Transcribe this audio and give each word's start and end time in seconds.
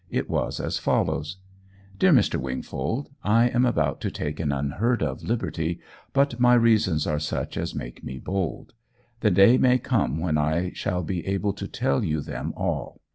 It 0.09 0.31
was 0.31 0.59
as 0.59 0.79
follows: 0.79 1.37
"Dear 1.99 2.11
Mr. 2.11 2.41
Wingfold, 2.41 3.11
I 3.23 3.49
am 3.49 3.67
about 3.67 4.01
to 4.01 4.09
take 4.09 4.39
an 4.39 4.51
unheard 4.51 5.03
of 5.03 5.21
liberty, 5.21 5.79
but 6.11 6.39
my 6.39 6.55
reasons 6.55 7.05
are 7.05 7.19
such 7.19 7.55
as 7.55 7.75
make 7.75 8.03
me 8.03 8.17
bold. 8.17 8.73
The 9.19 9.29
day 9.29 9.59
may 9.59 9.77
come 9.77 10.17
when 10.17 10.39
I 10.39 10.71
shall 10.73 11.03
be 11.03 11.27
able 11.27 11.53
to 11.53 11.67
tell 11.67 12.03
you 12.03 12.19
them 12.19 12.51
all. 12.57 12.99